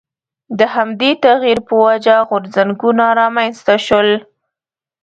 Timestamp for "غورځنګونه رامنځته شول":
2.29-4.09